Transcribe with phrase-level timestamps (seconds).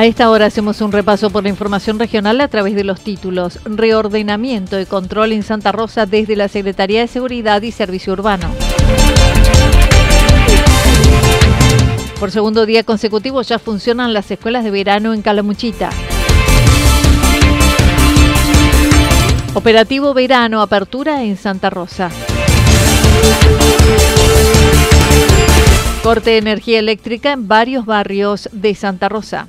[0.00, 3.58] A esta hora hacemos un repaso por la información regional a través de los títulos
[3.66, 8.48] Reordenamiento y control en Santa Rosa desde la Secretaría de Seguridad y Servicio Urbano.
[12.18, 15.90] Por segundo día consecutivo ya funcionan las escuelas de verano en Calamuchita.
[19.52, 22.08] Operativo Verano Apertura en Santa Rosa.
[26.02, 29.48] Corte de energía eléctrica en varios barrios de Santa Rosa.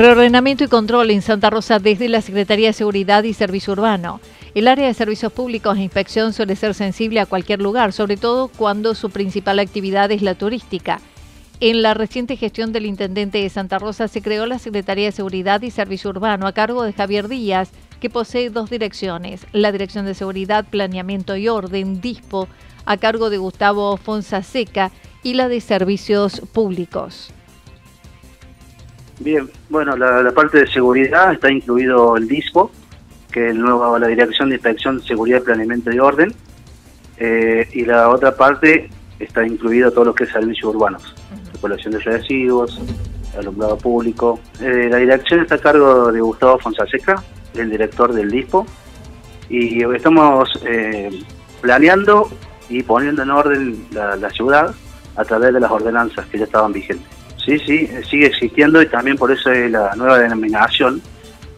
[0.00, 4.18] Reordenamiento y control en Santa Rosa desde la Secretaría de Seguridad y Servicio Urbano.
[4.54, 8.48] El área de servicios públicos e inspección suele ser sensible a cualquier lugar, sobre todo
[8.48, 11.02] cuando su principal actividad es la turística.
[11.60, 15.60] En la reciente gestión del intendente de Santa Rosa se creó la Secretaría de Seguridad
[15.60, 20.14] y Servicio Urbano a cargo de Javier Díaz, que posee dos direcciones, la Dirección de
[20.14, 22.48] Seguridad, Planeamiento y Orden, DISPO,
[22.86, 27.34] a cargo de Gustavo Fonsaseca, y la de Servicios Públicos.
[29.20, 32.70] Bien, bueno, la, parte de seguridad está incluido el DISPO,
[33.30, 36.32] que es el nuevo, la Dirección de Inspección de Seguridad, Planeamiento y Orden,
[37.18, 38.88] eh, y la otra parte
[39.18, 41.14] está incluido todo lo que es servicios urbanos,
[41.52, 42.80] recolección de residuos,
[43.38, 44.40] alumbrado público.
[44.58, 47.22] Eh, la dirección está a cargo de Gustavo Fonsaseca,
[47.54, 48.66] el director del DISPO,
[49.50, 51.10] y estamos eh,
[51.60, 52.30] planeando
[52.70, 54.74] y poniendo en orden la ciudad
[55.14, 57.19] a través de las ordenanzas que ya estaban vigentes.
[57.44, 61.00] Sí, sí, sigue existiendo y también por eso es la nueva denominación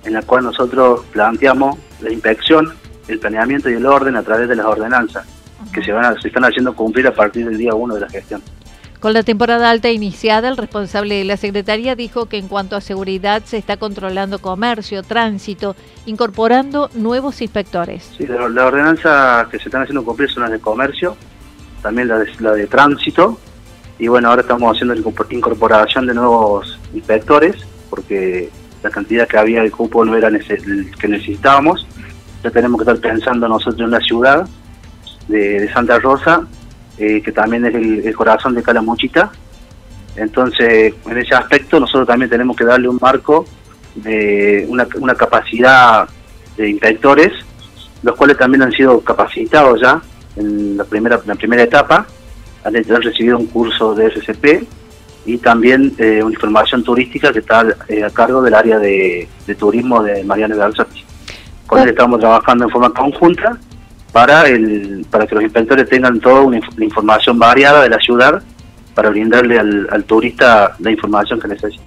[0.05, 2.73] en la cual nosotros planteamos la inspección,
[3.09, 5.27] el planeamiento y el orden a través de las ordenanzas
[5.73, 8.43] que se, van se están haciendo cumplir a partir del día 1 de la gestión.
[9.01, 12.81] Con la temporada alta iniciada, el responsable de la Secretaría dijo que en cuanto a
[12.81, 15.75] seguridad se está controlando comercio, tránsito,
[16.07, 18.13] incorporando nuevos inspectores.
[18.17, 21.17] Sí, las ordenanzas que se están haciendo cumplir son las de comercio,
[21.83, 23.41] también la de, la de tránsito
[23.99, 25.01] y bueno, ahora estamos haciendo la
[25.31, 27.57] incorporación de nuevos inspectores,
[27.91, 28.51] porque
[28.83, 31.87] la cantidad que había de cupo no era que necesitábamos.
[32.43, 34.49] Ya tenemos que estar pensando nosotros en la ciudad
[35.29, 36.47] de, Santa Rosa,
[36.99, 39.31] eh, que también es el, corazón de Calamuchita.
[40.17, 43.47] Entonces, en ese aspecto, nosotros también tenemos que darle un marco
[43.95, 46.09] de una, capacidad
[46.57, 47.33] de inspectores
[48.03, 50.03] los cuales también han sido capacitados ya
[50.37, 52.07] en la primera, la primera etapa,
[52.65, 54.67] han, recibido un curso de SCP
[55.25, 59.29] y también eh, una información turística que está eh, a cargo del área de,
[59.59, 61.05] turismo de Mariano Garzati.
[61.67, 63.59] Con él estamos trabajando en forma conjunta
[64.13, 68.43] para el para que los inspectores tengan toda una, información variada de la ciudad
[68.95, 71.83] para brindarle al, al turista la información que necesita.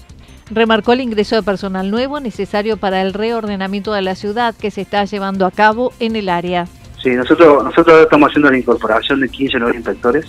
[0.49, 4.81] Remarcó el ingreso de personal nuevo necesario para el reordenamiento de la ciudad que se
[4.81, 6.67] está llevando a cabo en el área.
[7.05, 10.25] Sí, nosotros nosotros estamos haciendo la incorporación de 15 nuevos inspectores.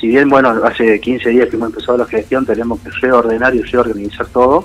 [0.00, 3.60] Si bien, bueno, hace 15 días que hemos empezado la gestión, tenemos que reordenar y
[3.60, 4.64] reorganizar todo,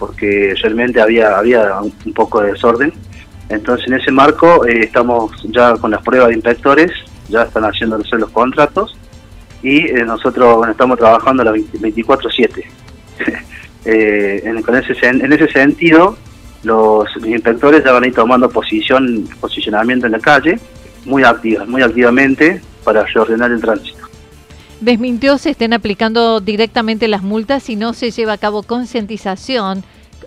[0.00, 2.92] porque realmente había, había un poco de desorden.
[3.48, 6.90] Entonces, en ese marco, eh, estamos ya con las pruebas de inspectores,
[7.28, 8.98] ya están haciendo los contratos,
[9.62, 12.64] y eh, nosotros bueno, estamos trabajando las 24-7.
[13.84, 16.18] eh, en, ese, en ese sentido,
[16.62, 20.58] los, inspectores ya van a ir tomando posición, posicionamiento en la calle,
[21.04, 21.22] muy
[21.66, 23.98] muy activamente, para reordenar el tránsito.
[24.80, 29.82] Desmintió se estén aplicando directamente las multas y no se lleva a cabo concientización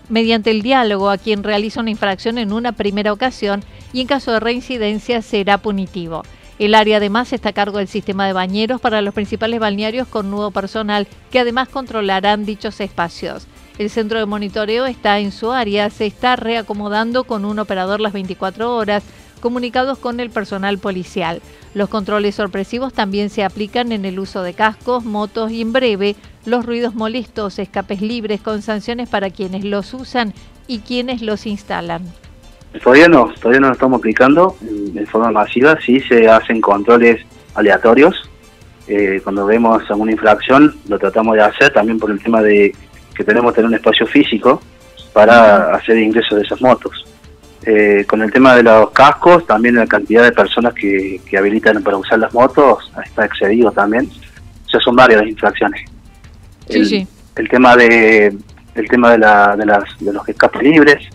[0.08, 3.64] mediante el diálogo a quien realiza una infracción en una primera ocasión
[3.94, 6.22] y en caso de reincidencia será punitivo.
[6.58, 10.30] El área además está a cargo del sistema de bañeros para los principales balnearios con
[10.30, 13.46] nuevo personal que además controlarán dichos espacios.
[13.82, 18.12] El centro de monitoreo está en su área, se está reacomodando con un operador las
[18.12, 19.02] 24 horas,
[19.40, 21.42] comunicados con el personal policial.
[21.74, 26.14] Los controles sorpresivos también se aplican en el uso de cascos, motos y en breve
[26.46, 30.32] los ruidos molestos, escapes libres con sanciones para quienes los usan
[30.68, 32.04] y quienes los instalan.
[32.84, 34.56] Todavía no, todavía no lo estamos aplicando
[34.94, 37.20] en forma masiva, sí se hacen controles
[37.56, 38.30] aleatorios.
[38.86, 42.72] Eh, cuando vemos alguna infracción lo tratamos de hacer también por el tema de
[43.14, 44.62] que tenemos que tener un espacio físico
[45.12, 47.04] para hacer ingresos de esas motos.
[47.64, 51.96] Eh, con el tema de los cascos, también la cantidad de personas que, habilitan para
[51.96, 54.10] usar las motos está excedido también.
[54.66, 55.82] O sea, son varias las infracciones.
[56.68, 57.06] el,
[57.36, 58.36] el tema de
[58.74, 61.08] el tema de, la, de, las, de los escapes libres,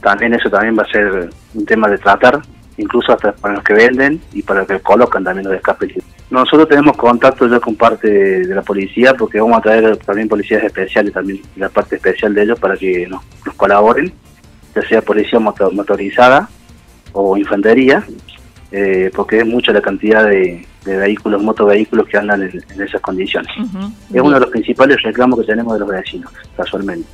[0.00, 2.40] también eso también va a ser un tema de tratar,
[2.76, 6.04] incluso hasta para los que venden y para los que colocan también los escapes libres.
[6.30, 10.62] Nosotros tenemos contacto ya con parte de, la policía porque vamos a traer también policías
[10.64, 13.22] especiales, también la parte especial de ellos para que nos,
[13.56, 14.12] colaboren,
[14.74, 16.48] ya sea policía motorizada
[17.12, 18.04] o infantería,
[18.72, 23.50] eh, porque es mucha la cantidad de, vehículos, motovehículos que andan en, esas condiciones.
[24.12, 27.08] Es uno de los principales reclamos que tenemos de los vecinos, casualmente.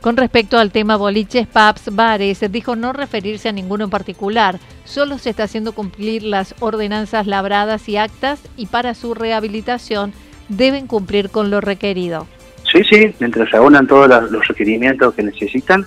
[0.00, 5.18] Con respecto al tema boliches, pubs, bares, dijo no referirse a ninguno en particular, solo
[5.18, 10.14] se está haciendo cumplir las ordenanzas labradas y actas y para su rehabilitación
[10.48, 12.26] deben cumplir con lo requerido.
[12.72, 15.84] Sí, sí, mientras se unan todos los requerimientos que necesitan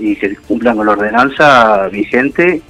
[0.00, 2.60] y que cumplan con la ordenanza vigente,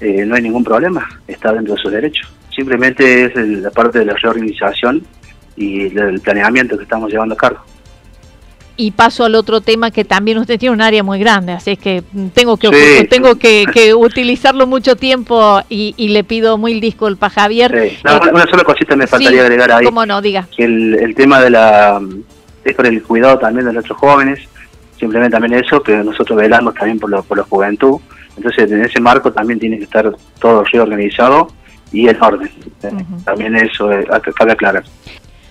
[0.00, 2.30] eh, no hay ningún problema, está dentro de sus derechos.
[2.54, 5.02] Simplemente es la parte de la reorganización
[5.56, 7.60] y del planeamiento que estamos llevando a cabo
[8.80, 11.78] y paso al otro tema que también usted tiene un área muy grande, así es
[11.78, 12.70] que tengo que
[13.10, 17.74] tengo que, utilizarlo mucho tiempo y, le pido muy disculpas, Javier.
[17.74, 19.84] Eh, una, sola cosita me faltaría agregar ahí.
[19.84, 20.48] Cómo no, diga.
[20.56, 22.00] El, el tema de la
[22.64, 24.40] es por el cuidado también de nuestros jóvenes,
[24.98, 27.96] simplemente también eso, pero nosotros velamos también por, por la juventud,
[28.36, 31.48] entonces en ese marco también tiene que estar todo reorganizado
[31.90, 32.50] y en orden.
[33.24, 34.06] También eso eh,
[34.36, 34.84] cabe aclarar.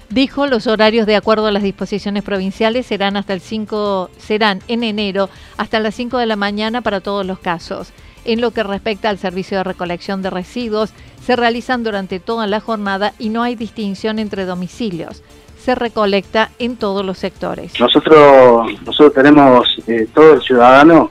[0.09, 4.83] Dijo, los horarios de acuerdo a las disposiciones provinciales serán hasta el 5 serán en
[4.83, 7.91] enero hasta las 5 de la mañana para todos los casos.
[8.23, 10.91] En lo que respecta al servicio de recolección de residuos,
[11.25, 15.23] se realizan durante toda la jornada y no hay distinción entre domicilios.
[15.59, 17.77] Se recolecta en todos los sectores.
[17.77, 21.09] Nosotros nosotros tenemos eh, todo el ciudadano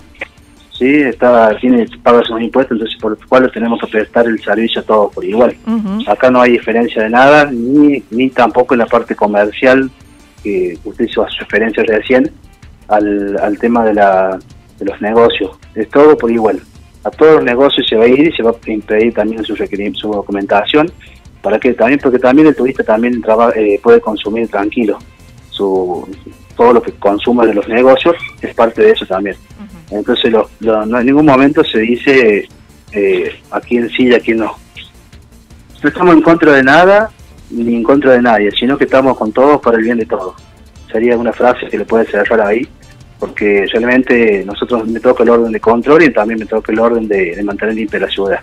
[0.79, 1.03] ¿sí?
[1.03, 4.85] Está, tiene, paga sus impuestos, entonces por lo cual tenemos que prestar el servicio a
[4.85, 5.57] todos por igual.
[6.07, 9.91] Acá no hay diferencia de nada, ni, ni tampoco en la parte comercial,
[10.43, 12.31] que usted hizo referencia recién,
[12.89, 14.39] al, al tema de, la,
[14.79, 15.51] de los negocios.
[15.75, 16.61] Es todo por igual.
[17.05, 19.57] A todos los negocios se va a ir y se va a impedir también su,
[19.57, 20.91] su documentación,
[21.43, 23.23] para que también porque también el turista también
[23.55, 24.99] eh, puede consumir tranquilo
[25.57, 26.09] su
[26.57, 29.37] todo lo que consuma de los negocios es parte de eso también.
[29.91, 32.49] Entonces no en ningún momento se dice
[32.93, 34.57] eh, a quién sí y a quién no.
[35.83, 37.11] No estamos en contra de nada
[37.51, 40.35] ni en contra de nadie, sino que estamos con todos para el bien de todos.
[40.91, 42.67] Sería una frase que le puede cerrar ahí,
[43.19, 47.07] porque realmente nosotros me toca el orden de control y también me toca el orden
[47.07, 48.41] de, de mantener limpia la ciudad.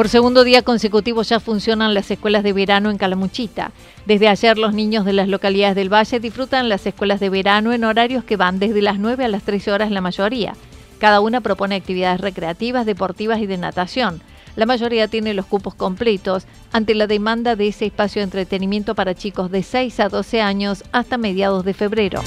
[0.00, 3.70] Por segundo día consecutivo ya funcionan las escuelas de verano en Calamuchita.
[4.06, 7.84] Desde ayer los niños de las localidades del Valle disfrutan las escuelas de verano en
[7.84, 10.54] horarios que van desde las 9 a las 13 horas la mayoría.
[11.00, 14.22] Cada una propone actividades recreativas, deportivas y de natación.
[14.56, 19.14] La mayoría tiene los cupos completos ante la demanda de ese espacio de entretenimiento para
[19.14, 22.22] chicos de 6 a 12 años hasta mediados de febrero.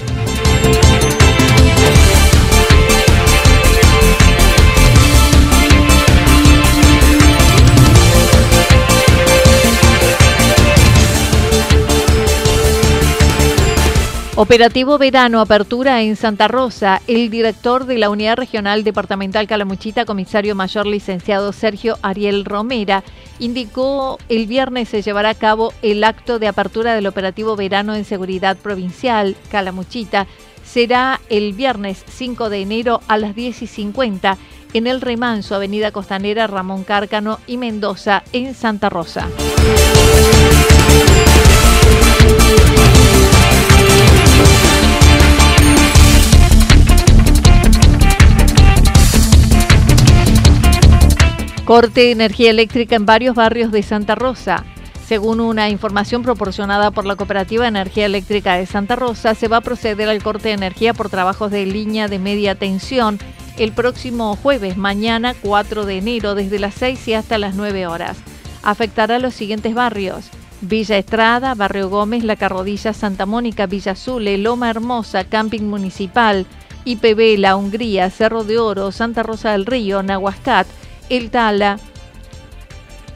[14.36, 17.04] Operativo Verano Apertura en Santa Rosa.
[17.06, 23.04] El director de la Unidad Regional Departamental Calamuchita, comisario mayor licenciado Sergio Ariel Romera,
[23.38, 28.06] indicó el viernes se llevará a cabo el acto de apertura del Operativo Verano en
[28.06, 30.26] Seguridad Provincial Calamuchita.
[30.66, 34.40] Será el viernes 5 de enero a las 10 y 50
[34.74, 39.28] en el Remanso, Avenida Costanera Ramón Cárcano y Mendoza, en Santa Rosa.
[51.66, 54.66] Corte de energía eléctrica en varios barrios de Santa Rosa.
[55.08, 59.62] Según una información proporcionada por la Cooperativa Energía Eléctrica de Santa Rosa, se va a
[59.62, 63.18] proceder al corte de energía por trabajos de línea de media tensión
[63.58, 68.18] el próximo jueves, mañana 4 de enero, desde las 6 y hasta las 9 horas.
[68.62, 70.32] Afectará a los siguientes barrios.
[70.60, 76.46] Villa Estrada, Barrio Gómez, La Carrodilla, Santa Mónica, Villa Azule, Loma Hermosa, Camping Municipal,
[76.84, 80.68] IPB, La Hungría, Cerro de Oro, Santa Rosa del Río, Nahuascat,
[81.10, 81.78] el Tala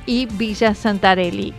[0.06, 1.54] y Villa Santarelli.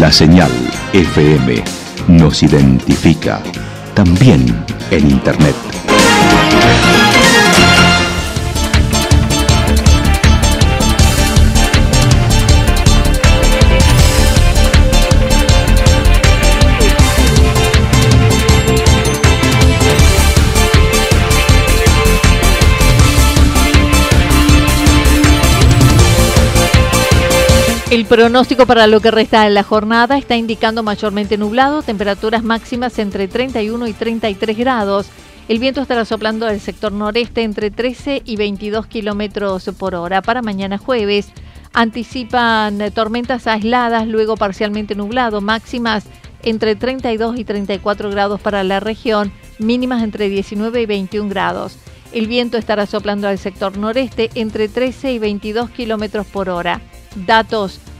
[0.00, 1.62] La señal FM
[2.08, 3.42] nos identifica
[3.94, 5.54] también en Internet.
[27.98, 32.96] El pronóstico para lo que resta de la jornada está indicando mayormente nublado, temperaturas máximas
[33.00, 35.08] entre 31 y 33 grados.
[35.48, 40.22] El viento estará soplando del sector noreste entre 13 y 22 kilómetros por hora.
[40.22, 41.32] Para mañana jueves
[41.72, 46.04] anticipan tormentas aisladas, luego parcialmente nublado, máximas
[46.44, 51.76] entre 32 y 34 grados para la región, mínimas entre 19 y 21 grados.
[52.12, 56.80] El viento estará soplando al sector noreste entre 13 y 22 kilómetros por hora.
[57.26, 57.80] Datos